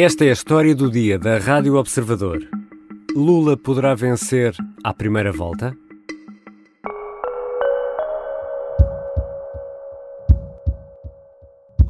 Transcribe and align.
Esta 0.00 0.24
é 0.24 0.28
a 0.28 0.32
história 0.32 0.76
do 0.76 0.88
dia 0.88 1.18
da 1.18 1.38
Rádio 1.38 1.74
Observador. 1.74 2.48
Lula 3.16 3.56
poderá 3.56 3.96
vencer 3.96 4.54
à 4.84 4.94
primeira 4.94 5.32
volta? 5.32 5.76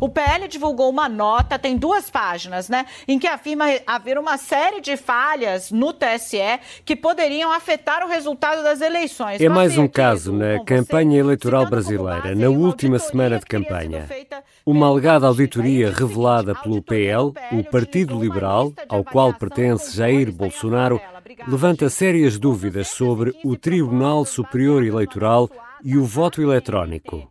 O 0.01 0.09
PL 0.09 0.46
divulgou 0.46 0.91
uma 0.91 1.09
nota, 1.09 1.59
tem 1.59 1.77
duas 1.77 2.09
páginas, 2.09 2.69
né, 2.69 2.87
em 3.07 3.19
que 3.19 3.27
afirma 3.27 3.67
haver 3.87 4.17
uma 4.17 4.37
série 4.37 4.80
de 4.80 4.97
falhas 4.97 5.73
no 5.73 5.93
TSE 5.93 6.61
que 6.85 6.95
poderiam 6.95 7.51
afetar 7.53 8.05
o 8.05 8.09
resultado 8.09 8.62
das 8.62 8.80
eleições. 8.80 9.41
É 9.41 9.48
mais 9.48 9.77
um 9.77 9.89
caso 9.89 10.33
na 10.33 10.62
campanha 10.65 11.19
eleitoral 11.19 11.66
brasileira, 11.66 12.34
na 12.34 12.48
última 12.48 12.98
semana 12.98 13.39
de 13.39 13.47
campanha. 13.47 14.09
Uma 14.65 14.87
alegada 14.87 15.27
auditoria 15.27 15.91
revelada 15.91 16.55
pelo 16.55 16.80
PL, 16.80 17.33
o 17.52 17.65
Partido 17.65 18.21
Liberal, 18.21 18.73
ao 18.88 19.02
qual 19.02 19.35
pertence 19.35 19.96
Jair 19.96 20.30
Bolsonaro, 20.30 21.01
levanta 21.46 21.91
sérias 21.91 22.38
dúvidas 22.38 22.88
sobre 22.88 23.35
o 23.45 23.57
Tribunal 23.57 24.24
Superior 24.24 24.85
Eleitoral 24.85 25.49
e 25.83 25.96
o 25.96 26.05
voto 26.05 26.41
eletrónico. 26.41 27.30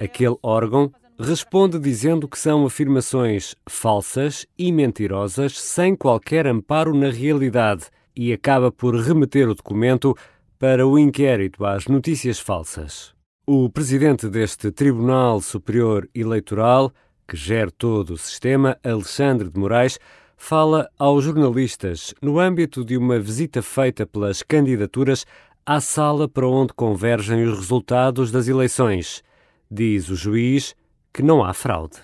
Aquele 0.00 0.36
órgão 0.42 0.92
responde 1.18 1.78
dizendo 1.78 2.28
que 2.28 2.38
são 2.38 2.64
afirmações 2.64 3.56
falsas 3.68 4.46
e 4.56 4.70
mentirosas, 4.70 5.58
sem 5.58 5.96
qualquer 5.96 6.46
amparo 6.46 6.94
na 6.94 7.10
realidade, 7.10 7.86
e 8.14 8.32
acaba 8.32 8.70
por 8.70 8.94
remeter 8.94 9.48
o 9.48 9.54
documento 9.54 10.14
para 10.58 10.86
o 10.86 10.98
inquérito 10.98 11.64
às 11.64 11.86
notícias 11.86 12.38
falsas. 12.38 13.12
O 13.46 13.68
presidente 13.68 14.28
deste 14.28 14.70
Tribunal 14.70 15.40
Superior 15.40 16.08
Eleitoral, 16.14 16.92
que 17.26 17.36
gera 17.36 17.70
todo 17.70 18.10
o 18.10 18.18
sistema, 18.18 18.76
Alexandre 18.84 19.50
de 19.50 19.58
Moraes, 19.58 19.98
fala 20.36 20.88
aos 20.98 21.24
jornalistas 21.24 22.14
no 22.22 22.38
âmbito 22.38 22.84
de 22.84 22.96
uma 22.96 23.18
visita 23.18 23.60
feita 23.60 24.06
pelas 24.06 24.42
candidaturas 24.42 25.26
à 25.66 25.80
sala 25.80 26.28
para 26.28 26.46
onde 26.46 26.72
convergem 26.72 27.44
os 27.44 27.58
resultados 27.58 28.30
das 28.30 28.46
eleições. 28.46 29.22
Diz 29.70 30.08
o 30.08 30.16
juiz 30.16 30.74
que 31.18 31.22
não 31.24 31.42
há 31.42 31.52
fraude. 31.52 31.96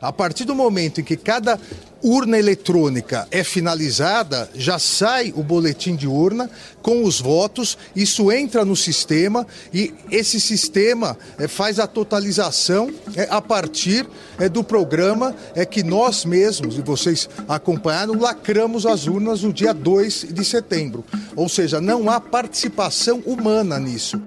A 0.00 0.10
partir 0.10 0.46
do 0.46 0.54
momento 0.54 0.98
em 0.98 1.04
que 1.04 1.18
cada 1.18 1.60
urna 2.02 2.38
eletrônica 2.38 3.28
é 3.30 3.44
finalizada, 3.44 4.48
já 4.54 4.78
sai 4.78 5.34
o 5.36 5.42
boletim 5.42 5.94
de 5.94 6.06
urna 6.06 6.50
com 6.80 7.04
os 7.04 7.20
votos, 7.20 7.76
isso 7.94 8.32
entra 8.32 8.64
no 8.64 8.74
sistema 8.74 9.46
e 9.72 9.92
esse 10.10 10.40
sistema 10.40 11.14
é, 11.38 11.46
faz 11.46 11.78
a 11.78 11.86
totalização 11.86 12.90
é, 13.14 13.28
a 13.30 13.42
partir 13.42 14.08
é, 14.38 14.48
do 14.48 14.64
programa 14.64 15.34
é 15.54 15.66
que 15.66 15.82
nós 15.82 16.24
mesmos, 16.24 16.78
e 16.78 16.80
vocês 16.80 17.28
acompanharam, 17.46 18.18
lacramos 18.18 18.86
as 18.86 19.06
urnas 19.06 19.42
no 19.42 19.52
dia 19.52 19.74
2 19.74 20.28
de 20.32 20.44
setembro. 20.44 21.04
Ou 21.36 21.50
seja, 21.50 21.82
não 21.82 22.08
há 22.08 22.18
participação 22.18 23.22
humana 23.26 23.78
nisso. 23.78 24.18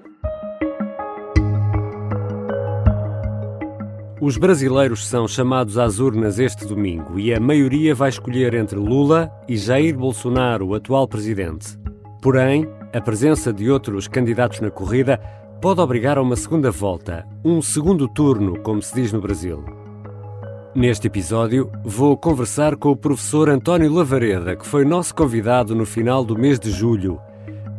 Os 4.19 4.35
brasileiros 4.35 5.07
são 5.07 5.27
chamados 5.27 5.77
às 5.77 5.99
urnas 5.99 6.39
este 6.39 6.65
domingo 6.65 7.19
e 7.19 7.31
a 7.31 7.39
maioria 7.39 7.93
vai 7.93 8.09
escolher 8.09 8.55
entre 8.55 8.75
Lula 8.75 9.31
e 9.47 9.55
Jair 9.55 9.95
Bolsonaro, 9.95 10.69
o 10.69 10.73
atual 10.73 11.07
presidente. 11.07 11.77
Porém, 12.19 12.67
a 12.91 12.99
presença 12.99 13.53
de 13.53 13.69
outros 13.69 14.07
candidatos 14.07 14.59
na 14.59 14.71
corrida 14.71 15.19
pode 15.61 15.81
obrigar 15.81 16.17
a 16.17 16.23
uma 16.23 16.35
segunda 16.35 16.71
volta, 16.71 17.27
um 17.45 17.61
segundo 17.61 18.07
turno, 18.07 18.59
como 18.61 18.81
se 18.81 18.95
diz 18.95 19.13
no 19.13 19.21
Brasil. 19.21 19.63
Neste 20.73 21.05
episódio, 21.05 21.71
vou 21.83 22.17
conversar 22.17 22.75
com 22.75 22.89
o 22.89 22.97
professor 22.97 23.49
António 23.49 23.93
Lavareda, 23.93 24.55
que 24.55 24.65
foi 24.65 24.83
nosso 24.83 25.13
convidado 25.13 25.75
no 25.75 25.85
final 25.85 26.25
do 26.25 26.35
mês 26.35 26.59
de 26.59 26.71
julho. 26.71 27.19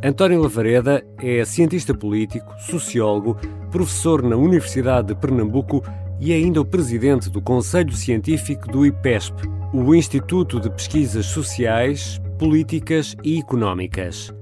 António 0.04 0.40
Lavareda 0.40 1.04
é 1.20 1.44
cientista 1.44 1.92
político, 1.94 2.54
sociólogo, 2.60 3.36
professor 3.72 4.22
na 4.22 4.36
Universidade 4.36 5.08
de 5.08 5.14
Pernambuco 5.16 5.82
e 6.20 6.32
ainda 6.32 6.60
o 6.60 6.64
presidente 6.64 7.30
do 7.30 7.40
Conselho 7.40 7.92
Científico 7.92 8.66
do 8.66 8.84
IPESP, 8.84 9.42
o 9.72 9.94
Instituto 9.94 10.58
de 10.58 10.68
Pesquisas 10.68 11.26
Sociais, 11.26 12.20
Políticas 12.38 13.16
e 13.22 13.38
Económicas. 13.38 14.34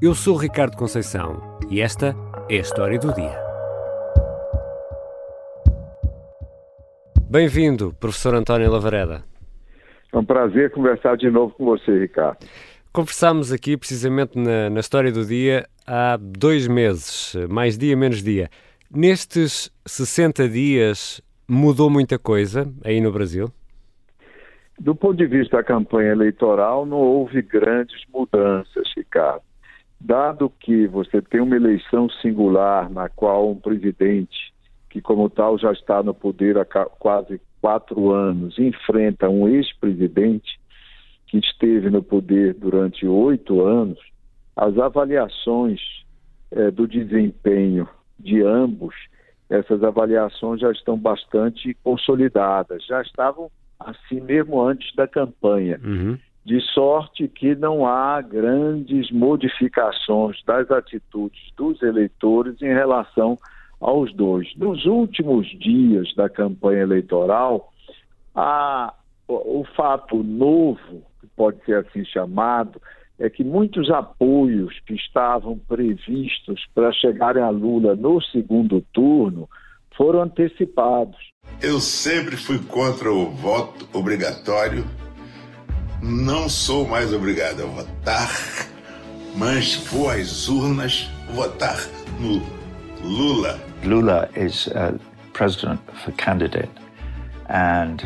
Eu 0.00 0.14
sou 0.14 0.36
Ricardo 0.36 0.76
Conceição 0.76 1.58
e 1.68 1.80
esta 1.80 2.14
é 2.48 2.56
a 2.56 2.60
história 2.60 2.98
do 2.98 3.12
dia. 3.12 3.44
Bem-vindo, 7.28 7.92
professor 7.98 8.34
António 8.34 8.70
Lavareda. 8.70 9.24
É 10.12 10.18
um 10.18 10.24
prazer 10.24 10.70
conversar 10.70 11.16
de 11.16 11.28
novo 11.28 11.54
com 11.54 11.64
você, 11.64 11.98
Ricardo. 11.98 12.38
Conversámos 12.92 13.52
aqui 13.52 13.76
precisamente 13.76 14.38
na, 14.38 14.70
na 14.70 14.80
história 14.80 15.10
do 15.10 15.24
dia 15.24 15.66
há 15.84 16.16
dois 16.16 16.68
meses, 16.68 17.34
mais 17.50 17.76
dia, 17.76 17.96
menos 17.96 18.22
dia. 18.22 18.48
Nestes 18.90 19.70
60 19.84 20.48
dias 20.48 21.20
mudou 21.48 21.90
muita 21.90 22.18
coisa 22.18 22.72
aí 22.84 23.00
no 23.00 23.10
Brasil? 23.10 23.48
Do 24.78 24.94
ponto 24.94 25.16
de 25.16 25.26
vista 25.26 25.56
da 25.56 25.64
campanha 25.64 26.12
eleitoral, 26.12 26.86
não 26.86 26.98
houve 26.98 27.42
grandes 27.42 28.00
mudanças, 28.12 28.84
Ricardo. 28.96 29.42
Dado 30.00 30.52
que 30.60 30.86
você 30.86 31.20
tem 31.20 31.40
uma 31.40 31.56
eleição 31.56 32.08
singular 32.22 32.88
na 32.88 33.08
qual 33.08 33.50
um 33.50 33.58
presidente, 33.58 34.52
que 34.88 35.00
como 35.00 35.28
tal 35.30 35.58
já 35.58 35.72
está 35.72 36.02
no 36.02 36.14
poder 36.14 36.56
há 36.58 36.64
quase 36.64 37.40
quatro 37.60 38.12
anos, 38.12 38.56
enfrenta 38.58 39.28
um 39.28 39.48
ex-presidente 39.48 40.60
que 41.26 41.38
esteve 41.38 41.90
no 41.90 42.02
poder 42.02 42.54
durante 42.54 43.04
oito 43.06 43.62
anos, 43.62 43.98
as 44.54 44.78
avaliações 44.78 45.80
é, 46.52 46.70
do 46.70 46.86
desempenho 46.86 47.88
de 48.18 48.42
ambos, 48.42 48.94
essas 49.48 49.82
avaliações 49.82 50.60
já 50.60 50.70
estão 50.70 50.96
bastante 50.96 51.74
consolidadas, 51.82 52.84
já 52.84 53.00
estavam 53.02 53.50
assim 53.78 54.20
mesmo 54.20 54.60
antes 54.60 54.94
da 54.94 55.06
campanha. 55.06 55.80
Uhum. 55.82 56.18
De 56.44 56.60
sorte 56.60 57.26
que 57.26 57.54
não 57.56 57.86
há 57.86 58.20
grandes 58.22 59.10
modificações 59.10 60.42
das 60.44 60.70
atitudes 60.70 61.52
dos 61.56 61.82
eleitores 61.82 62.60
em 62.62 62.72
relação 62.72 63.36
aos 63.80 64.12
dois. 64.14 64.54
Nos 64.56 64.84
últimos 64.86 65.46
dias 65.58 66.14
da 66.14 66.28
campanha 66.28 66.82
eleitoral, 66.82 67.72
a, 68.34 68.94
o, 69.26 69.60
o 69.60 69.64
fato 69.76 70.22
novo, 70.22 71.02
que 71.20 71.26
pode 71.36 71.64
ser 71.64 71.78
assim 71.78 72.04
chamado, 72.04 72.80
é 73.18 73.30
que 73.30 73.42
muitos 73.42 73.90
apoios 73.90 74.78
que 74.86 74.94
estavam 74.94 75.58
previstos 75.58 76.66
para 76.74 76.92
chegarem 76.92 77.42
a 77.42 77.50
Lula 77.50 77.96
no 77.96 78.20
segundo 78.20 78.82
turno 78.92 79.48
foram 79.96 80.22
antecipados. 80.22 81.16
Eu 81.62 81.80
sempre 81.80 82.36
fui 82.36 82.58
contra 82.58 83.10
o 83.10 83.30
voto 83.30 83.88
obrigatório. 83.96 84.84
Não 86.02 86.48
sou 86.48 86.86
mais 86.86 87.12
obrigado 87.14 87.62
a 87.62 87.66
votar, 87.66 88.28
mas 89.34 89.76
vou 89.90 90.10
às 90.10 90.48
urnas 90.48 91.10
votar 91.32 91.78
no 92.20 92.42
Lula. 93.02 93.58
Lula 93.84 94.28
is 94.36 94.68
a 94.68 94.94
president 95.32 95.80
for 96.04 96.12
candidate 96.12 96.70
and 97.48 98.02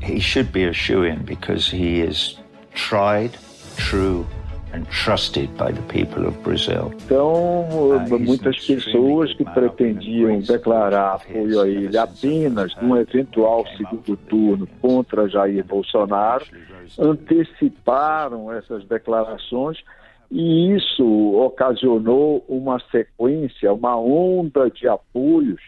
he 0.00 0.20
should 0.20 0.52
be 0.52 0.64
a 0.68 0.72
shoe-in 0.72 1.24
because 1.24 1.68
he 1.68 2.00
is 2.00 2.38
tried, 2.74 3.36
true 3.76 4.24
então, 7.04 7.68
uh, 7.70 8.18
muitas 8.18 8.58
pessoas 8.64 9.32
que 9.34 9.44
pretendiam 9.44 10.40
declarar 10.40 11.16
apoio 11.16 11.60
a 11.60 11.68
ele 11.68 11.98
apenas 11.98 12.74
num 12.80 12.96
eventual 12.96 13.66
segundo 13.76 14.16
turno 14.16 14.66
contra 14.80 15.28
Jair 15.28 15.64
Bolsonaro 15.64 16.46
anteciparam 16.98 18.50
essas 18.52 18.84
declarações 18.86 19.78
e 20.30 20.74
isso 20.74 21.04
ocasionou 21.34 22.42
uma 22.48 22.80
sequência, 22.90 23.72
uma 23.72 23.98
onda 23.98 24.70
de 24.70 24.88
apoios 24.88 25.60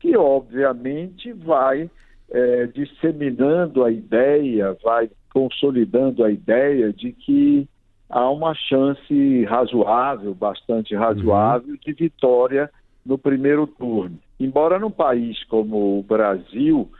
que, 0.00 0.16
obviamente, 0.16 1.32
vai 1.34 1.90
é, 2.30 2.66
disseminando 2.66 3.84
a 3.84 3.90
ideia, 3.90 4.74
vai 4.82 5.10
consolidando 5.32 6.24
a 6.24 6.30
ideia 6.30 6.92
de 6.92 7.12
que 7.12 7.68
há 8.08 8.30
uma 8.30 8.54
chance 8.54 9.44
razoável, 9.44 10.34
bastante 10.34 10.94
razoável, 10.94 11.70
uhum. 11.70 11.78
de 11.84 11.92
vitória 11.92 12.70
no 13.04 13.16
primeiro 13.16 13.66
turno. 13.66 14.18
Embora 14.38 14.78
num 14.78 14.90
país 14.90 15.42
como 15.44 15.98
o 15.98 16.02
Brasil, 16.02 16.90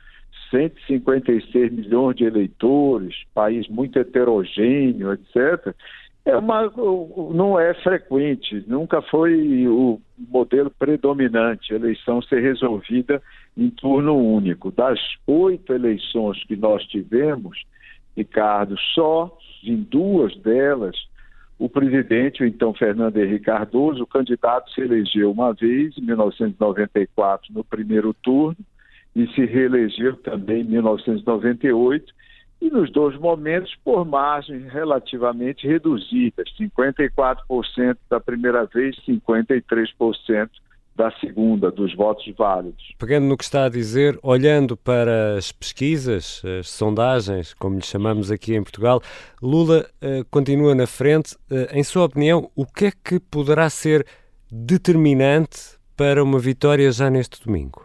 156 0.50 1.72
milhões 1.72 2.16
de 2.16 2.24
eleitores, 2.24 3.14
país 3.34 3.68
muito 3.68 3.98
heterogêneo, 3.98 5.12
etc., 5.12 5.74
é 6.24 6.36
uma, 6.36 6.68
não 7.32 7.58
é 7.58 7.72
frequente, 7.74 8.64
nunca 8.66 9.00
foi 9.00 9.68
o 9.68 10.00
modelo 10.18 10.70
predominante, 10.76 11.72
a 11.72 11.76
eleição 11.76 12.20
ser 12.20 12.40
resolvida 12.40 13.22
em 13.56 13.70
turno 13.70 14.16
único. 14.16 14.72
Das 14.72 14.98
oito 15.24 15.72
eleições 15.72 16.42
que 16.44 16.56
nós 16.56 16.82
tivemos, 16.86 17.62
Ricardo, 18.16 18.76
só 18.94 19.36
em 19.62 19.76
duas 19.76 20.34
delas 20.36 20.96
o 21.58 21.68
presidente, 21.68 22.42
o 22.42 22.46
então 22.46 22.74
Fernando 22.74 23.16
Henrique 23.16 23.46
Cardoso, 23.46 24.02
o 24.02 24.06
candidato 24.06 24.70
se 24.72 24.82
elegeu 24.82 25.30
uma 25.30 25.54
vez, 25.54 25.96
em 25.96 26.02
1994, 26.02 27.52
no 27.52 27.64
primeiro 27.64 28.12
turno, 28.12 28.58
e 29.14 29.26
se 29.28 29.44
reelegeu 29.46 30.16
também 30.16 30.60
em 30.60 30.64
1998, 30.64 32.12
e 32.60 32.70
nos 32.70 32.90
dois 32.90 33.18
momentos 33.18 33.74
por 33.82 34.04
margens 34.04 34.70
relativamente 34.70 35.66
reduzidas, 35.66 36.46
54% 36.58 37.96
da 38.10 38.20
primeira 38.20 38.66
vez, 38.66 38.94
53% 39.06 40.50
da 40.96 41.10
segunda, 41.20 41.70
dos 41.70 41.94
votos 41.94 42.26
válidos. 42.36 42.94
Pegando 42.98 43.26
no 43.26 43.36
que 43.36 43.44
está 43.44 43.66
a 43.66 43.68
dizer, 43.68 44.18
olhando 44.22 44.76
para 44.76 45.36
as 45.36 45.52
pesquisas, 45.52 46.42
as 46.58 46.70
sondagens, 46.70 47.52
como 47.54 47.76
lhe 47.76 47.84
chamamos 47.84 48.30
aqui 48.30 48.54
em 48.54 48.62
Portugal, 48.62 49.02
Lula 49.42 49.86
uh, 50.02 50.24
continua 50.30 50.74
na 50.74 50.86
frente. 50.86 51.34
Uh, 51.50 51.68
em 51.72 51.84
sua 51.84 52.04
opinião, 52.04 52.50
o 52.56 52.64
que 52.64 52.86
é 52.86 52.90
que 52.90 53.20
poderá 53.20 53.68
ser 53.68 54.06
determinante 54.50 55.76
para 55.96 56.22
uma 56.22 56.38
vitória 56.38 56.90
já 56.90 57.10
neste 57.10 57.44
domingo? 57.44 57.84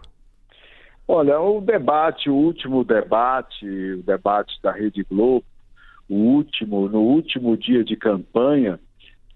Olha, 1.07 1.39
o 1.41 1.59
debate, 1.59 2.29
o 2.29 2.35
último 2.35 2.85
debate, 2.85 3.65
o 3.65 4.03
debate 4.03 4.53
da 4.63 4.71
Rede 4.71 5.03
Globo, 5.03 5.43
o 6.07 6.15
último, 6.15 6.87
no 6.87 7.01
último 7.01 7.57
dia 7.57 7.83
de 7.83 7.97
campanha, 7.97 8.79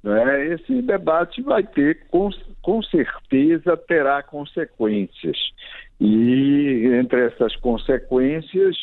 né, 0.01 0.53
esse 0.53 0.81
debate 0.81 1.41
vai 1.41 1.63
ter, 1.63 2.05
com, 2.65 2.81
certeza, 2.81 3.77
terá 3.77 4.23
consequências. 4.23 5.37
E 6.01 6.89
entre 6.99 7.27
essas 7.27 7.55
consequências, 7.57 8.75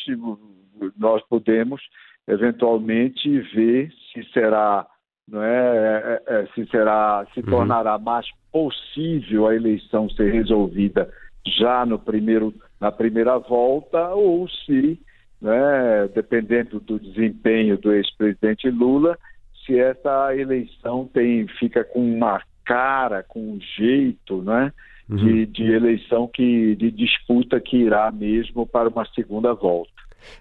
nós 0.97 1.21
podemos 1.27 1.81
eventualmente 2.25 3.41
ver 3.53 3.91
se 4.13 4.23
será, 4.31 4.87
não 5.27 5.43
é, 5.43 6.21
é, 6.27 6.33
é 6.33 6.45
se 6.55 6.65
será, 6.67 7.27
se 7.33 7.41
uhum. 7.41 7.45
tornará 7.47 7.97
mais 7.97 8.25
possível 8.53 9.47
a 9.47 9.55
eleição 9.55 10.09
ser 10.11 10.31
resolvida 10.31 11.11
já 11.45 11.85
no 11.85 11.99
primeiro, 11.99 12.53
na 12.79 12.89
primeira 12.89 13.37
volta 13.37 14.11
ou 14.11 14.47
se, 14.47 14.97
né, 15.41 16.07
dependendo 16.15 16.79
do 16.79 16.97
desempenho 16.97 17.77
do 17.77 17.91
ex-presidente 17.91 18.69
Lula, 18.69 19.19
se 19.65 19.77
essa 19.77 20.33
eleição 20.33 21.05
tem, 21.13 21.45
fica 21.59 21.83
com 21.83 21.99
uma 21.99 22.41
cara, 22.65 23.23
com 23.23 23.39
um 23.39 23.59
jeito, 23.77 24.41
né? 24.41 24.71
Uhum. 25.09 25.17
De, 25.17 25.45
de 25.47 25.63
eleição 25.63 26.29
que 26.33 26.75
de 26.75 26.89
disputa 26.89 27.59
que 27.59 27.75
irá 27.75 28.09
mesmo 28.09 28.65
para 28.65 28.87
uma 28.87 29.05
segunda 29.13 29.53
volta. 29.53 29.91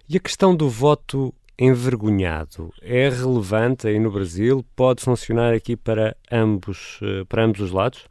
E 0.09 0.17
a 0.17 0.21
questão 0.21 0.55
do 0.55 0.69
voto 0.69 1.35
envergonhado 1.59 2.73
é 2.81 3.09
relevante 3.09 3.89
aí 3.89 3.99
no 3.99 4.11
Brasil? 4.11 4.65
Pode 4.77 5.03
funcionar 5.03 5.53
aqui 5.53 5.77
para 5.77 6.17
ambos, 6.31 7.01
eh, 7.03 7.25
para 7.29 7.45
ambos 7.45 7.61
os 7.61 7.73
lados? 7.73 8.09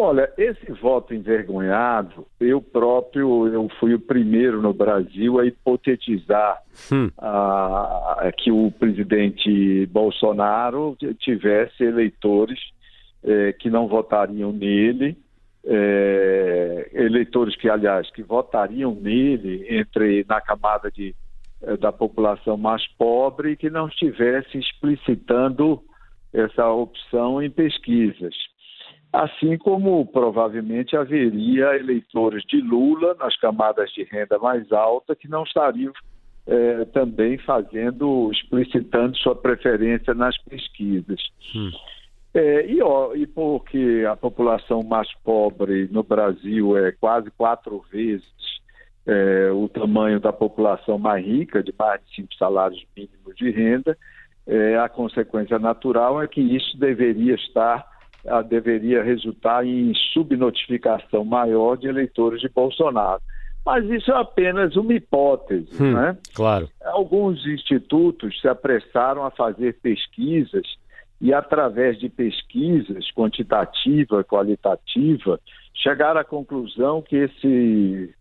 Olha, 0.00 0.32
esse 0.38 0.70
voto 0.80 1.12
envergonhado, 1.12 2.24
eu 2.38 2.62
próprio, 2.62 3.48
eu 3.48 3.68
fui 3.80 3.94
o 3.94 3.98
primeiro 3.98 4.62
no 4.62 4.72
Brasil 4.72 5.40
a 5.40 5.44
hipotetizar 5.44 6.62
hum. 6.92 7.10
a, 7.18 8.30
que 8.38 8.52
o 8.52 8.70
presidente 8.70 9.86
Bolsonaro 9.86 10.96
tivesse 11.18 11.82
eleitores 11.82 12.60
eh, 13.24 13.52
que 13.52 13.70
não 13.70 13.88
votariam 13.88 14.52
nele, 14.52 15.16
eh, 15.64 16.90
eleitores 16.92 17.56
que, 17.56 17.68
aliás, 17.68 18.10
que 18.10 18.22
votariam 18.22 18.94
nele 18.94 19.66
entre 19.68 20.24
na 20.28 20.40
camada 20.40 20.90
de, 20.90 21.14
eh, 21.62 21.76
da 21.76 21.92
população 21.92 22.56
mais 22.56 22.86
pobre 22.96 23.56
que 23.56 23.70
não 23.70 23.88
estivesse 23.88 24.58
explicitando 24.58 25.82
essa 26.32 26.68
opção 26.68 27.42
em 27.42 27.50
pesquisas 27.50 28.34
assim 29.12 29.56
como 29.56 30.04
provavelmente 30.06 30.96
haveria 30.96 31.76
eleitores 31.76 32.44
de 32.44 32.60
Lula 32.60 33.14
nas 33.18 33.34
camadas 33.36 33.90
de 33.92 34.04
renda 34.04 34.38
mais 34.38 34.70
alta 34.70 35.16
que 35.16 35.28
não 35.28 35.44
estariam 35.44 35.92
é, 36.46 36.84
também 36.86 37.36
fazendo, 37.38 38.30
explicitando 38.32 39.16
sua 39.18 39.36
preferência 39.36 40.14
nas 40.14 40.36
pesquisas. 40.44 41.20
Hum. 41.54 41.70
É, 42.38 42.70
e, 42.70 42.80
ó, 42.80 43.16
e 43.16 43.26
porque 43.26 44.06
a 44.08 44.14
população 44.14 44.84
mais 44.84 45.12
pobre 45.24 45.88
no 45.90 46.04
Brasil 46.04 46.76
é 46.76 46.92
quase 46.92 47.32
quatro 47.32 47.84
vezes 47.90 48.22
é, 49.04 49.50
o 49.50 49.68
tamanho 49.68 50.20
da 50.20 50.32
população 50.32 50.98
mais 50.98 51.26
rica, 51.26 51.64
de 51.64 51.74
mais 51.76 52.00
de 52.04 52.14
cinco 52.14 52.32
salários 52.36 52.80
mínimos 52.96 53.34
de 53.34 53.50
renda, 53.50 53.98
é, 54.46 54.78
a 54.78 54.88
consequência 54.88 55.58
natural 55.58 56.22
é 56.22 56.28
que 56.28 56.40
isso 56.40 56.78
deveria 56.78 57.34
estar 57.34 57.98
deveria 58.48 59.02
resultar 59.02 59.64
em 59.64 59.92
subnotificação 60.12 61.24
maior 61.24 61.76
de 61.76 61.88
eleitores 61.88 62.40
de 62.40 62.48
Bolsonaro. 62.48 63.22
Mas 63.64 63.84
isso 63.86 64.12
é 64.12 64.16
apenas 64.16 64.76
uma 64.76 64.92
hipótese, 64.92 65.82
hum, 65.82 65.94
né? 65.94 66.16
Claro. 66.34 66.68
Alguns 66.84 67.46
institutos 67.46 68.38
se 68.40 68.46
apressaram 68.46 69.24
a 69.24 69.30
fazer 69.30 69.78
pesquisas 69.80 70.66
e, 71.20 71.32
através 71.32 71.98
de 71.98 72.08
pesquisas 72.08 73.10
quantitativa, 73.12 74.22
qualitativa, 74.22 75.40
chegaram 75.74 76.20
à 76.20 76.24
conclusão 76.24 77.02
que 77.02 77.16
esse 77.16 78.14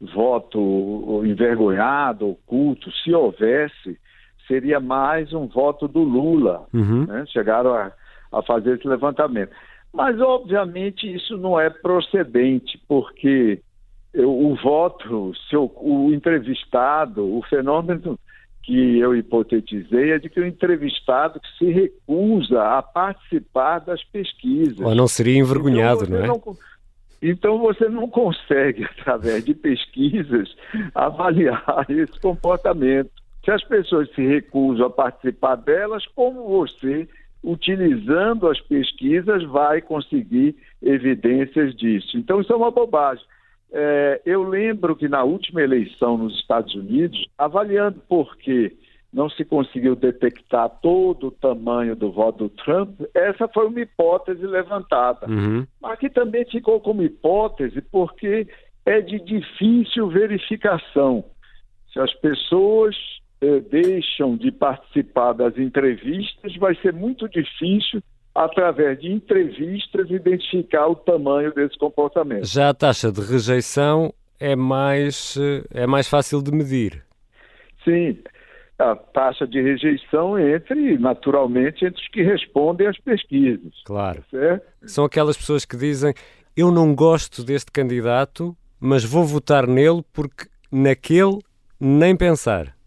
voto 0.00 1.22
envergonhado, 1.24 2.30
oculto, 2.30 2.90
se 3.02 3.12
houvesse, 3.12 3.98
seria 4.46 4.80
mais 4.80 5.32
um 5.32 5.46
voto 5.46 5.86
do 5.86 6.00
Lula. 6.00 6.66
Uhum. 6.72 7.04
Né? 7.06 7.24
Chegaram 7.26 7.74
a 7.74 7.92
a 8.32 8.42
fazer 8.42 8.76
esse 8.76 8.86
levantamento. 8.86 9.50
Mas, 9.92 10.20
obviamente, 10.20 11.12
isso 11.12 11.36
não 11.36 11.58
é 11.58 11.70
procedente, 11.70 12.80
porque 12.86 13.60
o 14.14 14.54
voto, 14.56 15.32
seu, 15.48 15.72
o 15.76 16.12
entrevistado, 16.12 17.24
o 17.24 17.42
fenômeno 17.42 18.18
que 18.68 18.98
eu 18.98 19.16
hipotetizei 19.16 20.12
é 20.12 20.18
de 20.18 20.28
que 20.28 20.38
o 20.38 20.46
entrevistado 20.46 21.40
se 21.56 21.64
recusa 21.70 22.62
a 22.62 22.82
participar 22.82 23.78
das 23.78 24.04
pesquisas. 24.04 24.80
Ou 24.80 24.94
não 24.94 25.08
seria 25.08 25.38
envergonhado, 25.38 26.04
então, 26.04 26.18
não 26.18 26.22
é? 26.22 26.26
Não, 26.28 26.56
então 27.22 27.58
você 27.58 27.88
não 27.88 28.06
consegue, 28.10 28.84
através 29.00 29.42
de 29.42 29.54
pesquisas, 29.54 30.54
avaliar 30.94 31.64
esse 31.88 32.20
comportamento. 32.20 33.10
Se 33.42 33.50
as 33.50 33.64
pessoas 33.64 34.14
se 34.14 34.20
recusam 34.20 34.84
a 34.84 34.90
participar 34.90 35.56
delas, 35.56 36.04
como 36.08 36.46
você 36.46 37.08
utilizando 37.42 38.48
as 38.48 38.60
pesquisas, 38.60 39.44
vai 39.44 39.80
conseguir 39.80 40.54
evidências 40.82 41.74
disso. 41.74 42.18
Então, 42.18 42.42
isso 42.42 42.52
é 42.52 42.56
uma 42.56 42.70
bobagem. 42.70 43.24
É, 43.72 44.22
eu 44.24 44.42
lembro 44.42 44.96
que 44.96 45.08
na 45.08 45.22
última 45.22 45.62
eleição 45.62 46.16
nos 46.16 46.34
Estados 46.36 46.74
Unidos, 46.74 47.26
avaliando 47.36 48.00
por 48.08 48.36
que 48.36 48.76
não 49.12 49.28
se 49.28 49.44
conseguiu 49.44 49.96
detectar 49.96 50.68
todo 50.82 51.28
o 51.28 51.30
tamanho 51.30 51.96
do 51.96 52.12
voto 52.12 52.44
do 52.44 52.50
Trump, 52.50 53.00
essa 53.14 53.48
foi 53.48 53.66
uma 53.66 53.80
hipótese 53.80 54.46
levantada. 54.46 55.26
Uhum. 55.26 55.66
Mas 55.80 55.98
que 55.98 56.10
também 56.10 56.44
ficou 56.44 56.80
como 56.80 57.02
hipótese 57.02 57.80
porque 57.80 58.46
é 58.84 59.00
de 59.00 59.18
difícil 59.20 60.08
verificação. 60.08 61.24
Se 61.92 62.00
as 62.00 62.12
pessoas 62.14 62.96
eh, 63.40 63.60
deixam 63.60 64.36
de 64.36 64.50
participar 64.50 65.32
das 65.32 65.56
entrevistas, 65.56 66.54
vai 66.56 66.74
ser 66.76 66.92
muito 66.92 67.28
difícil, 67.28 68.02
através 68.38 69.00
de 69.00 69.10
entrevistas, 69.10 70.08
identificar 70.10 70.86
o 70.86 70.94
tamanho 70.94 71.52
desse 71.52 71.76
comportamento. 71.76 72.46
Já 72.46 72.68
a 72.68 72.74
taxa 72.74 73.10
de 73.10 73.20
rejeição 73.20 74.14
é 74.38 74.54
mais, 74.54 75.36
eh, 75.36 75.82
é 75.82 75.86
mais 75.88 76.08
fácil 76.08 76.40
de 76.40 76.52
medir. 76.52 77.04
Sim, 77.84 78.16
a 78.78 78.94
taxa 78.94 79.44
de 79.44 79.60
rejeição 79.60 80.38
entre, 80.38 80.96
naturalmente, 80.98 81.84
entre 81.84 82.00
os 82.00 82.08
que 82.08 82.22
respondem 82.22 82.86
às 82.86 82.96
pesquisas. 83.00 83.72
Claro. 83.84 84.22
Certo? 84.30 84.64
São 84.84 85.04
aquelas 85.04 85.36
pessoas 85.36 85.64
que 85.64 85.76
dizem: 85.76 86.14
Eu 86.56 86.70
não 86.70 86.94
gosto 86.94 87.42
deste 87.42 87.72
candidato, 87.72 88.56
mas 88.78 89.04
vou 89.04 89.24
votar 89.24 89.66
nele 89.66 90.04
porque 90.12 90.46
naquele 90.70 91.40
nem 91.80 92.16
pensar. 92.16 92.77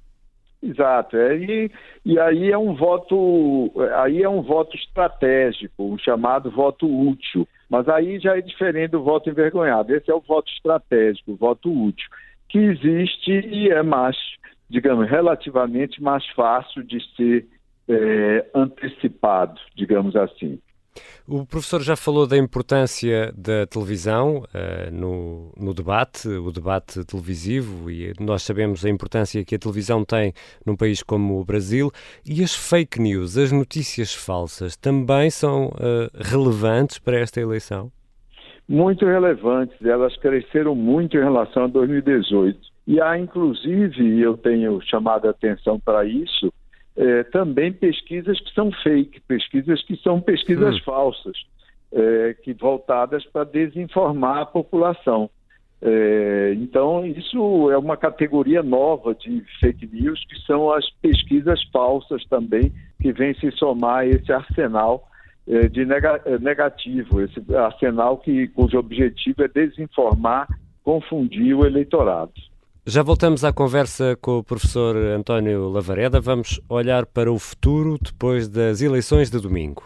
Exato, 0.64 1.18
é, 1.18 1.38
e, 1.38 1.72
e 2.06 2.20
aí 2.20 2.52
é 2.52 2.58
um 2.58 2.76
voto, 2.76 3.72
aí 3.96 4.22
é 4.22 4.30
um 4.30 4.44
voto 4.44 4.76
estratégico, 4.76 5.94
o 5.94 5.98
chamado 5.98 6.52
voto 6.52 6.86
útil. 6.86 7.48
Mas 7.68 7.88
aí 7.90 8.20
já 8.20 8.38
é 8.38 8.42
diferente 8.42 8.92
do 8.92 9.02
voto 9.02 9.30
envergonhado. 9.30 9.96
Esse 9.96 10.12
é 10.12 10.14
o 10.14 10.20
voto 10.20 10.52
estratégico, 10.52 11.32
o 11.32 11.36
voto 11.36 11.72
útil, 11.72 12.08
que 12.50 12.60
existe 12.60 13.32
e 13.32 13.70
é 13.70 13.82
mais, 13.82 14.18
digamos, 14.70 15.10
relativamente 15.10 16.04
mais 16.04 16.28
fácil 16.32 16.84
de 16.84 17.00
ser 17.16 17.48
é, 17.88 18.46
antecipado, 18.54 19.60
digamos 19.74 20.16
assim. 20.16 20.60
O 21.28 21.46
professor 21.46 21.82
já 21.82 21.96
falou 21.96 22.28
da 22.28 22.38
importância 22.38 23.32
da 23.38 23.66
televisão 23.66 24.40
uh, 24.40 24.92
no, 24.92 25.54
no, 25.58 25.74
debate, 25.74 26.28
o 26.28 26.52
debate 26.52 27.06
televisivo, 27.06 27.90
e 27.90 28.14
nós 28.20 28.44
sabemos 28.44 28.84
a 28.84 28.90
importância 28.90 29.44
que 29.46 29.56
a 29.56 29.60
televisão 29.60 30.04
tem 30.04 30.34
num 30.66 30.76
país 30.76 31.02
como 31.02 31.40
o 31.40 31.46
Brasil. 31.46 31.92
E 32.26 32.44
as 32.44 32.54
fake 32.54 33.00
news, 33.00 33.38
as 33.38 33.52
notícias 33.52 34.14
falsas, 34.14 34.76
também 34.76 35.30
são 35.30 35.68
uh, 35.68 36.10
relevantes 36.14 37.00
para 37.00 37.20
esta 37.20 37.40
eleição? 37.40 37.92
Muito 38.68 39.06
relevantes. 39.06 39.76
Elas 39.86 40.16
cresceram 40.18 40.76
muito 40.76 41.18
em 41.18 41.22
relação 41.22 41.66
a 41.66 41.68
2018. 41.68 42.60
E 42.88 43.00
há, 43.00 43.18
inclusive, 43.18 44.20
eu 44.20 44.36
tenho 44.36 44.82
chamado 44.82 45.28
a 45.28 45.32
atenção 45.32 45.80
para 45.80 46.04
isso, 46.06 46.52
é, 46.96 47.24
também 47.24 47.72
pesquisas 47.72 48.40
que 48.40 48.54
são 48.54 48.72
fake, 48.72 49.22
pesquisas 49.22 49.82
que 49.84 49.96
são 49.98 50.20
pesquisas 50.20 50.76
hum. 50.76 50.82
falsas, 50.84 51.38
é, 51.92 52.36
que 52.44 52.54
voltadas 52.54 53.26
para 53.26 53.44
desinformar 53.44 54.40
a 54.40 54.46
população. 54.46 55.30
É, 55.82 56.54
então, 56.58 57.06
isso 57.06 57.72
é 57.72 57.78
uma 57.78 57.98
categoria 57.98 58.62
nova 58.62 59.16
de 59.16 59.44
fake 59.60 59.90
news, 59.92 60.24
que 60.26 60.40
são 60.46 60.72
as 60.72 60.88
pesquisas 61.02 61.62
falsas 61.72 62.24
também, 62.26 62.72
que 63.02 63.12
vem 63.12 63.34
se 63.36 63.52
somar 63.54 64.00
a 64.00 64.06
esse 64.06 64.32
arsenal 64.32 65.08
é, 65.48 65.68
de 65.68 65.82
é, 65.82 66.40
negativo, 66.40 67.22
esse 67.22 67.44
arsenal 67.56 68.18
que, 68.18 68.48
cujo 68.50 68.78
objetivo 68.78 69.44
é 69.44 69.48
desinformar, 69.48 70.48
confundir 70.84 71.56
o 71.56 71.66
eleitorado. 71.66 72.34
Já 72.86 73.04
voltamos 73.04 73.44
à 73.44 73.54
conversa 73.54 74.18
com 74.20 74.40
o 74.40 74.44
professor 74.44 74.98
António 74.98 75.70
Lavareda. 75.70 76.20
Vamos 76.20 76.60
olhar 76.68 77.06
para 77.06 77.32
o 77.32 77.38
futuro 77.38 78.00
depois 78.02 78.48
das 78.48 78.82
eleições 78.82 79.30
de 79.30 79.40
domingo. 79.40 79.84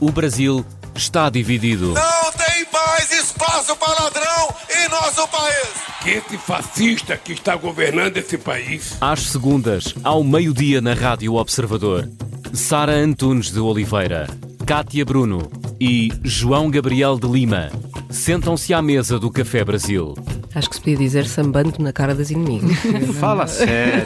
O 0.00 0.12
Brasil 0.12 0.64
está 0.94 1.28
dividido. 1.28 1.92
Não 1.92 2.32
tem 2.32 2.64
mais 2.72 3.10
espaço 3.10 3.74
para 3.76 4.04
ladrão 4.04 4.54
em 4.70 4.88
nosso 4.88 5.26
país. 5.26 5.72
Que 6.04 6.10
esse 6.10 6.38
fascista 6.38 7.16
que 7.16 7.32
está 7.32 7.56
governando 7.56 8.16
esse 8.16 8.38
país. 8.38 8.96
Às 9.00 9.22
segundas, 9.22 9.92
ao 10.04 10.22
meio-dia 10.22 10.80
na 10.80 10.94
Rádio 10.94 11.34
Observador. 11.34 12.08
Sara 12.52 12.92
Antunes 12.92 13.50
de 13.50 13.58
Oliveira, 13.58 14.28
Cátia 14.64 15.04
Bruno 15.04 15.61
e 15.84 16.12
João 16.22 16.70
Gabriel 16.70 17.18
de 17.18 17.26
Lima 17.26 17.68
sentam-se 18.08 18.72
à 18.72 18.80
mesa 18.80 19.18
do 19.18 19.28
Café 19.32 19.64
Brasil. 19.64 20.14
Acho 20.54 20.68
que 20.68 20.76
se 20.76 20.80
podia 20.80 20.96
dizer 20.96 21.26
sambando 21.26 21.74
na 21.80 21.92
cara 21.92 22.14
das 22.14 22.30
inimigas. 22.30 22.78
Fala 23.18 23.48
sério. 23.48 24.04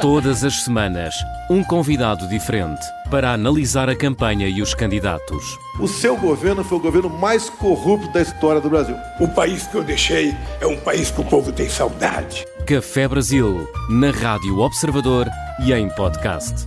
Todas 0.00 0.42
as 0.42 0.64
semanas, 0.64 1.14
um 1.48 1.62
convidado 1.62 2.28
diferente 2.28 2.84
para 3.08 3.32
analisar 3.32 3.88
a 3.88 3.94
campanha 3.94 4.48
e 4.48 4.60
os 4.60 4.74
candidatos. 4.74 5.56
O 5.78 5.86
seu 5.86 6.16
governo 6.16 6.64
foi 6.64 6.78
o 6.78 6.82
governo 6.82 7.08
mais 7.08 7.48
corrupto 7.48 8.12
da 8.12 8.22
história 8.22 8.60
do 8.60 8.68
Brasil. 8.68 8.96
O 9.20 9.28
país 9.28 9.64
que 9.68 9.76
eu 9.76 9.84
deixei 9.84 10.34
é 10.60 10.66
um 10.66 10.76
país 10.76 11.12
que 11.12 11.20
o 11.20 11.24
povo 11.24 11.52
tem 11.52 11.68
saudade. 11.68 12.44
Café 12.66 13.06
Brasil, 13.06 13.68
na 13.88 14.10
Rádio 14.10 14.58
Observador 14.58 15.28
e 15.60 15.72
em 15.72 15.88
podcast. 15.90 16.66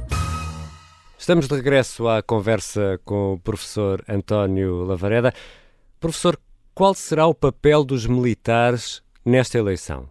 Estamos 1.30 1.48
de 1.48 1.56
regresso 1.58 2.08
à 2.08 2.24
conversa 2.24 3.00
com 3.06 3.34
o 3.34 3.40
professor 3.40 4.04
António 4.10 4.84
Lavareda. 4.84 5.32
Professor, 6.00 6.36
qual 6.74 6.96
será 6.96 7.28
o 7.28 7.36
papel 7.36 7.86
dos 7.86 8.08
militares 8.08 9.04
nesta 9.24 9.60
eleição? 9.60 10.10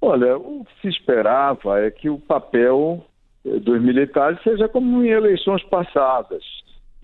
Olha, 0.00 0.38
o 0.38 0.64
que 0.64 0.82
se 0.82 0.88
esperava 0.96 1.80
é 1.80 1.90
que 1.90 2.08
o 2.08 2.16
papel 2.16 3.04
eh, 3.44 3.58
dos 3.58 3.82
militares 3.82 4.40
seja 4.44 4.68
como 4.68 5.04
em 5.04 5.08
eleições 5.08 5.64
passadas. 5.64 6.44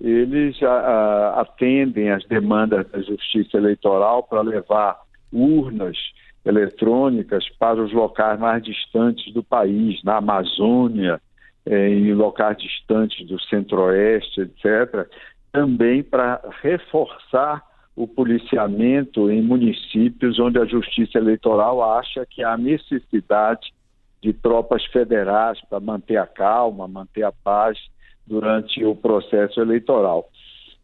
Eles 0.01 0.63
a, 0.63 0.71
a, 0.71 1.41
atendem 1.41 2.13
às 2.13 2.25
demandas 2.27 2.89
da 2.93 3.01
justiça 3.01 3.57
eleitoral 3.57 4.23
para 4.23 4.41
levar 4.41 5.01
urnas 5.33 5.97
eletrônicas 6.45 7.45
para 7.59 7.83
os 7.83 7.93
locais 7.93 8.39
mais 8.39 8.63
distantes 8.63 9.35
do 9.35 9.43
país, 9.43 10.01
na 10.05 10.19
Amazônia, 10.19 11.21
em 11.67 12.13
locais 12.13 12.57
distantes 12.59 13.27
do 13.27 13.41
centro-oeste, 13.41 14.41
etc., 14.41 15.09
também 15.53 16.03
para 16.03 16.41
reforçar 16.63 17.63
o 17.95 18.09
policiamento 18.09 19.31
em 19.31 19.43
municípios 19.43 20.39
onde 20.39 20.59
a 20.59 20.65
justiça 20.65 21.19
eleitoral 21.19 21.83
acha 21.99 22.27
que 22.27 22.43
há 22.43 22.57
necessidade 22.57 23.73
de 24.23 24.33
tropas 24.33 24.85
federais 24.87 25.61
para 25.69 25.79
manter 25.81 26.17
a 26.17 26.27
calma, 26.27 26.89
manter 26.89 27.25
a 27.25 27.33
paz 27.33 27.79
durante 28.27 28.83
o 28.85 28.95
processo 28.95 29.61
eleitoral. 29.61 30.29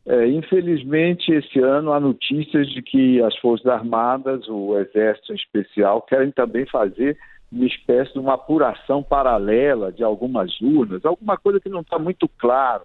É, 0.06 0.26
infelizmente, 0.26 1.32
esse 1.32 1.58
ano 1.60 1.92
há 1.92 2.00
notícias 2.00 2.66
de 2.68 2.82
que 2.82 3.22
as 3.22 3.36
Forças 3.36 3.66
Armadas, 3.66 4.48
o 4.48 4.78
Exército 4.78 5.32
em 5.32 5.36
especial, 5.36 6.02
querem 6.02 6.30
também 6.30 6.66
fazer 6.66 7.16
uma 7.50 7.66
espécie 7.66 8.12
de 8.12 8.18
uma 8.18 8.34
apuração 8.34 9.02
paralela 9.02 9.90
de 9.90 10.04
algumas 10.04 10.60
urnas, 10.60 11.04
alguma 11.04 11.36
coisa 11.36 11.60
que 11.60 11.68
não 11.68 11.80
está 11.80 11.98
muito 11.98 12.28
claro, 12.28 12.82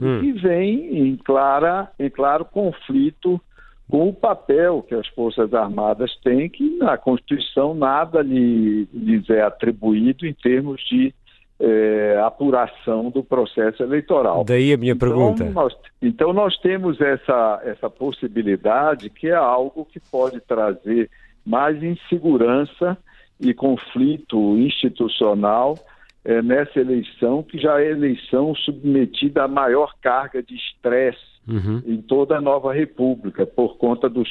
hum. 0.00 0.18
e 0.18 0.20
que 0.20 0.32
vem 0.32 1.08
em, 1.08 1.16
clara, 1.16 1.90
em 1.98 2.10
claro 2.10 2.44
conflito 2.44 3.40
com 3.88 4.08
o 4.08 4.14
papel 4.14 4.82
que 4.82 4.94
as 4.94 5.06
Forças 5.08 5.52
Armadas 5.52 6.14
têm, 6.22 6.48
que 6.48 6.76
na 6.78 6.96
Constituição 6.96 7.74
nada 7.74 8.22
lhe, 8.22 8.88
lhes 8.92 9.28
é 9.28 9.42
atribuído 9.42 10.26
em 10.26 10.32
termos 10.32 10.80
de 10.88 11.14
é, 11.60 12.20
apuração 12.24 13.10
do 13.10 13.22
processo 13.22 13.82
eleitoral. 13.82 14.44
Daí 14.44 14.72
a 14.72 14.76
minha 14.76 14.92
então, 14.92 15.08
pergunta. 15.08 15.44
Nós, 15.44 15.74
então 16.00 16.32
nós 16.32 16.56
temos 16.58 17.00
essa, 17.00 17.60
essa 17.64 17.90
possibilidade 17.90 19.10
que 19.10 19.28
é 19.28 19.34
algo 19.34 19.84
que 19.84 20.00
pode 20.00 20.40
trazer 20.40 21.10
mais 21.44 21.82
insegurança 21.82 22.96
e 23.40 23.52
conflito 23.52 24.56
institucional 24.58 25.78
é, 26.24 26.40
nessa 26.40 26.80
eleição, 26.80 27.42
que 27.42 27.58
já 27.58 27.80
é 27.80 27.90
eleição 27.90 28.54
submetida 28.54 29.44
à 29.44 29.48
maior 29.48 29.94
carga 30.00 30.42
de 30.42 30.54
estresse 30.54 31.18
uhum. 31.46 31.82
em 31.86 32.00
toda 32.00 32.38
a 32.38 32.40
nova 32.40 32.72
República, 32.72 33.44
por 33.46 33.76
conta 33.76 34.08
dos 34.08 34.28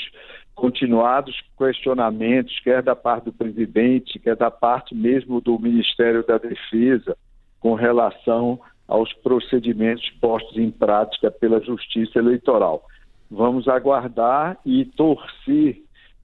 continuados 0.56 1.40
questionamentos, 1.58 2.60
quer 2.60 2.82
da 2.82 2.96
parte 2.96 3.26
do 3.26 3.34
presidente, 3.34 4.20
quer 4.20 4.36
da 4.36 4.52
parte 4.52 4.96
mesmo 4.96 5.42
do 5.42 5.58
Ministério 5.60 6.26
da 6.26 6.38
Defesa, 6.38 7.18
com 7.60 7.74
relação 7.74 8.60
aos 8.88 9.12
procedimentos 9.14 10.10
postos 10.22 10.58
em 10.58 10.70
prática 10.70 11.32
pela 11.32 11.60
Justiça 11.62 12.20
Eleitoral. 12.20 12.86
Vamos 13.32 13.68
aguardar 13.68 14.58
e 14.66 14.86
torcer 14.86 15.82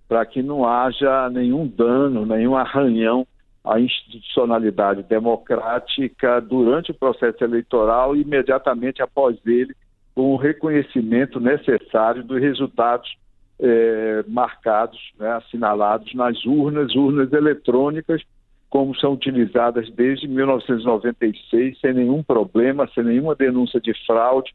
para 0.09 0.25
que 0.25 0.41
não 0.41 0.67
haja 0.67 1.29
nenhum 1.29 1.67
dano, 1.67 2.25
nenhum 2.25 2.55
arranhão 2.55 3.27
à 3.63 3.79
institucionalidade 3.79 5.03
democrática 5.03 6.41
durante 6.41 6.89
o 6.89 6.95
processo 6.95 7.43
eleitoral 7.43 8.15
e 8.15 8.21
imediatamente 8.21 9.03
após 9.03 9.37
ele, 9.45 9.75
com 10.15 10.33
o 10.33 10.35
reconhecimento 10.35 11.39
necessário 11.39 12.23
dos 12.23 12.41
resultados 12.41 13.15
eh, 13.59 14.23
marcados, 14.27 14.99
né, 15.19 15.29
assinalados 15.33 16.11
nas 16.15 16.43
urnas, 16.43 16.95
urnas 16.95 17.31
eletrônicas, 17.31 18.23
como 18.67 18.95
são 18.95 19.13
utilizadas 19.13 19.91
desde 19.91 20.27
1996, 20.27 21.79
sem 21.79 21.93
nenhum 21.93 22.23
problema, 22.23 22.89
sem 22.95 23.03
nenhuma 23.03 23.35
denúncia 23.35 23.79
de 23.79 23.93
fraude, 24.05 24.51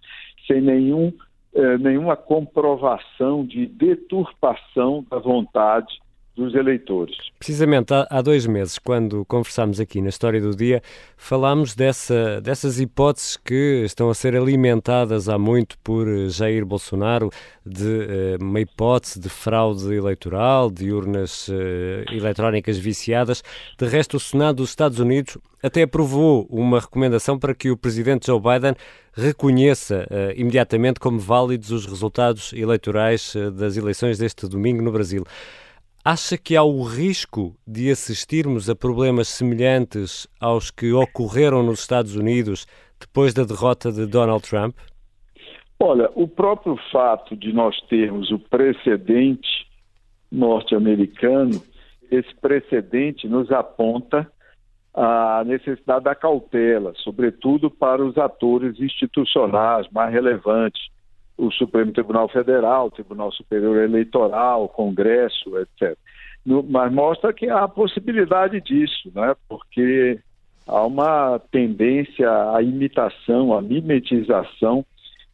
sem 0.46 0.60
nenhum 0.60 1.12
é, 1.54 1.78
nenhuma 1.78 2.16
comprovação 2.16 3.44
de 3.44 3.66
deturpação 3.66 5.04
da 5.08 5.18
vontade 5.18 6.03
dos 6.36 6.54
eleitores. 6.54 7.16
Precisamente 7.38 7.94
há, 7.94 8.06
há, 8.10 8.20
dois 8.20 8.46
meses, 8.46 8.78
quando 8.78 9.24
conversámos 9.26 9.78
aqui 9.78 10.02
na 10.02 10.08
História 10.08 10.40
do 10.40 10.54
Dia, 10.54 10.82
falámos 11.16 11.74
dessa, 11.74 12.40
dessas 12.40 12.80
hipóteses 12.80 13.36
que 13.36 13.82
estão 13.84 14.10
a 14.10 14.14
ser 14.14 14.34
alimentadas 14.34 15.28
há 15.28 15.38
muito 15.38 15.78
por 15.78 16.06
Jair 16.28 16.66
Bolsonaro, 16.66 17.30
de 17.64 17.84
uh, 17.84 18.42
uma 18.44 18.60
hipótese 18.60 19.20
de 19.20 19.28
fraude 19.28 19.94
eleitoral, 19.94 20.70
de 20.70 20.92
urnas 20.92 21.48
uh, 21.48 21.52
eletrónicas 22.12 22.78
viciadas. 22.78 23.42
De 23.78 23.86
resto, 23.86 24.16
o 24.16 24.20
Senado 24.20 24.56
dos 24.56 24.70
Estados 24.70 24.98
Unidos 24.98 25.38
até 25.62 25.82
aprovou 25.82 26.46
uma 26.50 26.80
recomendação 26.80 27.38
para 27.38 27.54
que 27.54 27.70
o 27.70 27.76
presidente 27.76 28.26
Joe 28.26 28.40
Biden 28.40 28.74
reconheça 29.12 30.06
uh, 30.10 30.38
imediatamente 30.38 30.98
como 30.98 31.18
válidos 31.18 31.70
os 31.70 31.86
resultados 31.86 32.52
eleitorais 32.52 33.34
das 33.54 33.76
eleições 33.76 34.18
deste 34.18 34.48
domingo 34.48 34.82
no 34.82 34.90
Brasil. 34.90 35.24
Acha 36.06 36.36
que 36.36 36.54
há 36.54 36.62
o 36.62 36.82
risco 36.82 37.56
de 37.66 37.90
assistirmos 37.90 38.68
a 38.68 38.76
problemas 38.76 39.26
semelhantes 39.26 40.28
aos 40.38 40.70
que 40.70 40.92
ocorreram 40.92 41.62
nos 41.62 41.80
Estados 41.80 42.14
Unidos 42.14 42.66
depois 43.00 43.32
da 43.32 43.42
derrota 43.42 43.90
de 43.90 44.04
Donald 44.04 44.46
Trump? 44.46 44.76
Olha, 45.80 46.10
o 46.14 46.28
próprio 46.28 46.76
fato 46.92 47.34
de 47.34 47.54
nós 47.54 47.80
termos 47.88 48.30
o 48.30 48.38
precedente 48.38 49.66
norte-americano, 50.30 51.62
esse 52.10 52.34
precedente 52.34 53.26
nos 53.26 53.50
aponta 53.50 54.30
a 54.92 55.42
necessidade 55.46 56.04
da 56.04 56.14
cautela, 56.14 56.92
sobretudo 56.96 57.70
para 57.70 58.04
os 58.04 58.18
atores 58.18 58.78
institucionais 58.78 59.86
mais 59.90 60.12
relevantes, 60.12 60.82
o 61.36 61.50
Supremo 61.50 61.92
Tribunal 61.92 62.28
Federal, 62.28 62.90
Tribunal 62.90 63.32
Superior 63.32 63.76
Eleitoral, 63.78 64.68
Congresso, 64.68 65.58
etc. 65.58 65.96
No, 66.44 66.62
mas 66.62 66.92
mostra 66.92 67.32
que 67.32 67.48
há 67.48 67.64
a 67.64 67.68
possibilidade 67.68 68.60
disso, 68.60 69.10
né? 69.14 69.34
porque 69.48 70.18
há 70.66 70.86
uma 70.86 71.40
tendência 71.50 72.28
à 72.54 72.62
imitação, 72.62 73.56
à 73.56 73.62
mimetização 73.62 74.84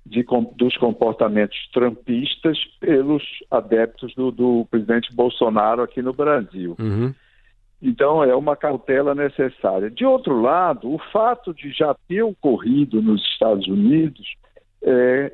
de, 0.07 0.25
dos 0.57 0.77
comportamentos 0.77 1.59
trumpistas 1.73 2.59
pelos 2.79 3.23
adeptos 3.51 4.15
do, 4.15 4.31
do 4.31 4.67
presidente 4.71 5.15
Bolsonaro 5.15 5.83
aqui 5.83 6.01
no 6.01 6.13
Brasil. 6.13 6.77
Uhum. 6.79 7.13
Então, 7.83 8.23
é 8.23 8.35
uma 8.35 8.57
cautela 8.57 9.15
necessária. 9.15 9.91
De 9.91 10.05
outro 10.05 10.41
lado, 10.41 10.93
o 10.93 10.99
fato 11.13 11.55
de 11.55 11.73
já 11.73 11.95
ter 12.07 12.23
ocorrido 12.23 13.01
nos 13.01 13.23
Estados 13.33 13.67
Unidos 13.67 14.27
é, 14.83 15.33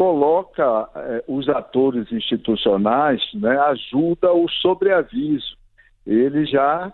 coloca 0.00 0.88
é, 0.96 1.24
os 1.28 1.46
atores 1.50 2.10
institucionais, 2.10 3.20
né, 3.34 3.54
ajuda 3.58 4.32
o 4.32 4.48
sobreaviso. 4.48 5.58
Ele 6.06 6.46
já, 6.46 6.90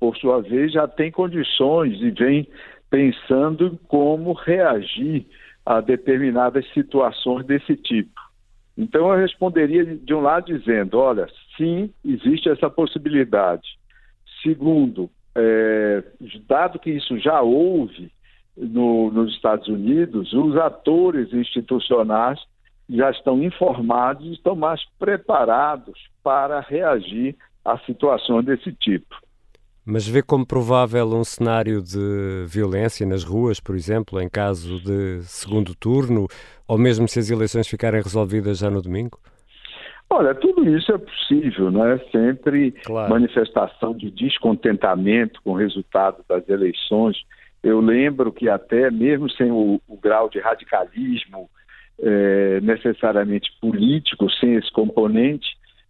por 0.00 0.16
sua 0.16 0.40
vez, 0.40 0.72
já 0.72 0.88
tem 0.88 1.10
condições 1.10 2.00
e 2.00 2.10
vem 2.10 2.48
pensando 2.88 3.66
em 3.66 3.76
como 3.88 4.32
reagir 4.32 5.26
a 5.66 5.82
determinadas 5.82 6.66
situações 6.72 7.44
desse 7.44 7.76
tipo. 7.76 8.18
Então, 8.74 9.12
eu 9.12 9.20
responderia 9.20 9.84
de 9.84 10.14
um 10.14 10.20
lado 10.22 10.46
dizendo: 10.46 10.98
olha, 10.98 11.28
sim, 11.58 11.92
existe 12.02 12.48
essa 12.48 12.70
possibilidade. 12.70 13.68
Segundo, 14.42 15.10
é, 15.34 16.02
dado 16.48 16.78
que 16.78 16.88
isso 16.88 17.18
já 17.18 17.42
houve 17.42 18.10
no, 18.56 19.10
nos 19.10 19.34
Estados 19.34 19.68
Unidos, 19.68 20.32
os 20.32 20.56
atores 20.56 21.32
institucionais 21.32 22.40
já 22.88 23.10
estão 23.10 23.42
informados 23.42 24.24
e 24.26 24.32
estão 24.32 24.54
mais 24.54 24.80
preparados 24.98 25.98
para 26.22 26.60
reagir 26.60 27.36
a 27.64 27.78
situações 27.78 28.44
desse 28.44 28.72
tipo. 28.72 29.16
Mas 29.84 30.06
vê 30.06 30.20
como 30.20 30.44
provável 30.44 31.06
um 31.14 31.22
cenário 31.22 31.80
de 31.80 32.44
violência 32.48 33.06
nas 33.06 33.22
ruas, 33.22 33.60
por 33.60 33.76
exemplo, 33.76 34.20
em 34.20 34.28
caso 34.28 34.80
de 34.80 35.22
segundo 35.22 35.76
turno, 35.76 36.26
ou 36.66 36.76
mesmo 36.76 37.06
se 37.06 37.20
as 37.20 37.30
eleições 37.30 37.68
ficarem 37.68 38.02
resolvidas 38.02 38.58
já 38.58 38.68
no 38.68 38.82
domingo? 38.82 39.18
Olha, 40.10 40.34
tudo 40.34 40.68
isso 40.68 40.92
é 40.92 40.98
possível, 40.98 41.70
não 41.70 41.84
é? 41.84 41.98
Sempre 42.10 42.72
claro. 42.84 43.10
manifestação 43.10 43.94
de 43.94 44.10
descontentamento 44.10 45.40
com 45.42 45.52
o 45.52 45.56
resultado 45.56 46.24
das 46.28 46.48
eleições. 46.48 47.16
Eu 47.66 47.80
lembro 47.80 48.32
que 48.32 48.48
até 48.48 48.92
mesmo 48.92 49.28
sem 49.28 49.50
o, 49.50 49.80
o 49.88 49.96
grau 49.96 50.30
de 50.30 50.38
radicalismo 50.38 51.50
é, 51.98 52.60
necessariamente 52.60 53.50
político, 53.60 54.30
sem 54.30 54.54
esse 54.54 54.70
componente, 54.70 55.48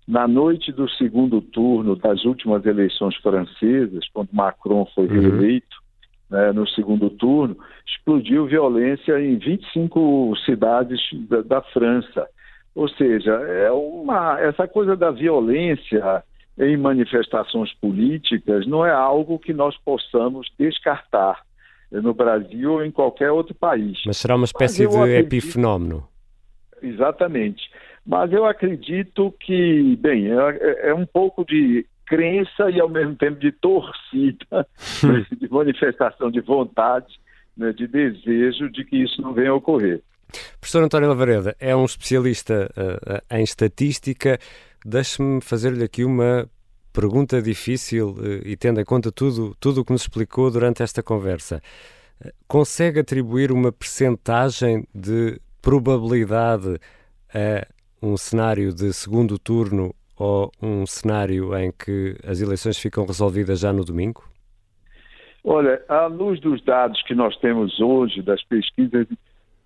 na 0.09 0.27
noite 0.27 0.73
do 0.73 0.89
segundo 0.89 1.43
turno 1.43 1.95
das 1.95 2.25
últimas 2.25 2.65
eleições 2.65 3.15
francesas, 3.17 4.09
quando 4.15 4.31
Macron 4.33 4.87
foi 4.95 5.07
uhum. 5.07 5.21
reeleito, 5.21 5.77
né, 6.31 6.51
no 6.51 6.67
segundo 6.67 7.11
turno, 7.11 7.59
explodiu 7.87 8.47
violência 8.47 9.21
em 9.21 9.37
25 9.37 10.35
cidades 10.47 10.99
da, 11.29 11.43
da, 11.43 11.61
França. 11.61 12.27
Ou 12.75 12.89
seja, 12.89 13.33
é 13.33 13.71
uma, 13.71 14.41
essa 14.41 14.67
coisa 14.67 14.97
da 14.97 15.11
violência 15.11 16.25
em 16.59 16.75
manifestações 16.79 17.71
políticas 17.75 18.67
não 18.67 18.87
é 18.87 18.93
algo 18.93 19.39
que 19.39 19.53
nós 19.53 19.77
possamos 19.85 20.49
descartar 20.59 21.45
no 21.91 22.15
Brasil 22.15 22.73
ou 22.73 22.85
em 22.85 22.91
qualquer 22.91 23.31
outro 23.31 23.55
país. 23.55 23.99
Mas 24.07 24.17
será 24.17 24.37
uma 24.37 24.45
espécie 24.45 24.87
de 24.87 24.97
acredito... 24.97 25.27
epifenômeno? 25.27 26.07
Exatamente. 26.83 27.71
Mas 28.05 28.33
eu 28.33 28.45
acredito 28.45 29.35
que, 29.41 29.97
bem, 29.97 30.29
é, 30.31 30.91
é 30.91 30.95
um 30.95 31.07
pouco 31.07 31.45
de 31.45 31.85
crença 32.07 32.71
e 32.71 32.81
ao 32.81 32.89
mesmo 32.89 33.17
tempo 33.17 33.39
de 33.41 33.51
torcida, 33.51 34.47
né, 35.03 35.27
de 35.37 35.49
manifestação 35.51 36.31
de 36.31 36.41
vontade, 36.41 37.19
né, 37.57 37.73
de 37.73 37.87
desejo 37.87 38.71
de 38.71 38.85
que 38.85 38.97
isso 38.97 39.21
não 39.21 39.33
venha 39.33 39.51
a 39.51 39.55
ocorrer. 39.55 40.01
Professor 40.61 40.83
António 40.83 41.09
Lavareda 41.09 41.57
é 41.59 41.75
um 41.75 41.85
especialista 41.85 42.71
uh, 42.77 43.35
em 43.35 43.43
estatística. 43.43 44.39
Deixe-me 44.85 45.41
fazer-lhe 45.41 45.83
aqui 45.83 46.05
uma 46.05 46.49
pergunta 46.99 47.43
difícil 47.43 48.09
uh, 48.13 48.49
e 48.49 48.57
tendo 48.57 48.81
em 48.81 48.85
conta 48.85 49.13
tudo, 49.13 49.55
tudo 49.61 49.83
o 49.83 49.85
que 49.85 49.93
nos 49.93 50.03
explicou 50.03 50.51
durante 50.51 50.83
esta 50.83 51.03
conversa. 51.03 51.61
Uh, 52.25 52.31
consegue 52.49 53.01
atribuir 53.01 53.53
uma 53.53 53.71
percentagem 53.71 54.87
de 54.95 55.39
probabilidade 55.61 56.79
a 57.35 57.67
um 58.03 58.17
cenário 58.17 58.73
de 58.73 58.93
segundo 58.93 59.39
turno 59.39 59.95
ou 60.19 60.51
um 60.63 60.87
cenário 60.87 61.55
em 61.59 61.71
que 61.71 62.17
as 62.27 62.41
eleições 62.41 62.79
ficam 62.79 63.05
resolvidas 63.05 63.61
já 63.61 63.73
no 63.73 63.85
domingo? 63.85 64.25
Olha, 65.45 65.83
à 65.89 66.07
luz 66.07 66.41
dos 66.41 66.65
dados 66.65 67.01
que 67.03 67.15
nós 67.15 67.37
temos 67.37 67.79
hoje, 67.81 68.23
das 68.23 68.43
pesquisas 68.45 69.07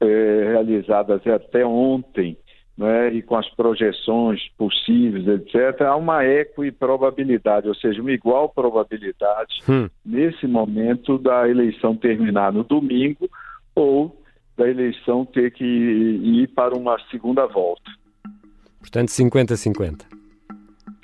eh, 0.00 0.44
realizadas 0.52 1.26
até 1.26 1.64
ontem, 1.64 2.36
né, 2.80 3.12
e 3.12 3.20
com 3.20 3.36
as 3.36 3.46
projeções 3.50 4.40
possíveis, 4.56 5.28
etc., 5.28 5.82
há 5.82 5.94
uma 5.94 6.24
equiprobabilidade, 6.24 7.68
ou 7.68 7.74
seja, 7.74 8.00
uma 8.00 8.10
igual 8.10 8.48
probabilidade 8.48 9.60
hum. 9.68 9.86
nesse 10.02 10.46
momento 10.46 11.18
da 11.18 11.46
eleição 11.46 11.94
terminar 11.94 12.54
no 12.54 12.64
domingo 12.64 13.28
ou 13.74 14.18
da 14.56 14.66
eleição 14.66 15.26
ter 15.26 15.50
que 15.50 15.62
ir 15.62 16.48
para 16.54 16.74
uma 16.74 16.98
segunda 17.10 17.46
volta. 17.46 17.90
Portanto, 18.78 19.08
50-50. 19.08 20.06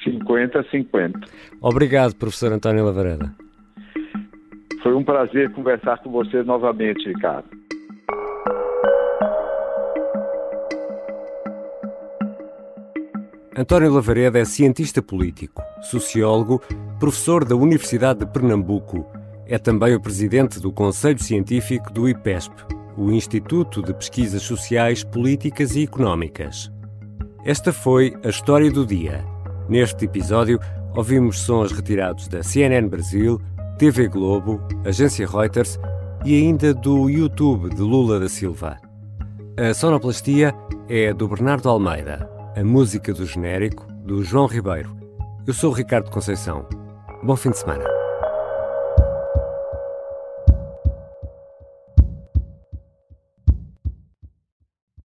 50-50. 0.03 1.29
Obrigado, 1.61 2.17
professor 2.17 2.53
António 2.55 2.87
Lavareda. 2.87 3.35
Foi 4.83 4.95
um 4.95 5.05
prazer 5.05 5.53
conversar 5.53 5.99
com 5.99 6.11
você 6.11 6.43
novamente, 6.43 7.07
Ricardo. 7.07 7.66
António 13.59 13.91
Lavareda 13.91 14.39
é 14.39 14.45
cientista 14.45 15.01
político, 15.01 15.63
sociólogo, 15.81 16.61
professor 17.01 17.43
da 17.43 17.57
Universidade 17.57 18.19
de 18.19 18.27
Pernambuco. 18.27 19.07
É 19.47 19.57
também 19.57 19.95
o 19.95 20.01
presidente 20.01 20.61
do 20.61 20.71
Conselho 20.71 21.19
Científico 21.19 21.91
do 21.91 22.07
IPESP, 22.07 22.55
o 22.99 23.11
Instituto 23.11 23.83
de 23.83 23.95
Pesquisas 23.95 24.43
Sociais, 24.43 25.03
Políticas 25.03 25.75
e 25.75 25.85
Económicas. 25.85 26.71
Esta 27.47 27.73
foi 27.73 28.15
a 28.23 28.29
história 28.29 28.71
do 28.71 28.85
dia. 28.85 29.25
Neste 29.71 30.05
episódio, 30.05 30.61
ouvimos 30.95 31.39
sons 31.39 31.73
retirados 31.73 32.29
da 32.29 32.43
CNN 32.43 32.89
Brasil, 32.89 33.41
TV 33.79 34.07
Globo, 34.07 34.61
Agência 34.85 35.27
Reuters 35.27 35.81
e 36.27 36.37
ainda 36.37 36.75
do 36.75 37.09
YouTube 37.09 37.75
de 37.75 37.81
Lula 37.81 38.21
da 38.21 38.29
Silva. 38.29 38.77
A 39.57 39.73
sonoplastia 39.73 40.55
é 40.91 41.15
do 41.15 41.27
Bernardo 41.27 41.71
Almeida, 41.71 42.36
a 42.57 42.65
música 42.65 43.13
do 43.13 43.27
genérico 43.27 43.87
do 44.07 44.25
João 44.25 44.47
Ribeiro. 44.47 44.97
Eu 45.47 45.53
sou 45.53 45.71
o 45.71 45.75
Ricardo 45.75 46.11
Conceição. 46.11 46.67
Bom 47.23 47.37
fim 47.37 47.51
de 47.51 47.59
semana. 47.59 47.96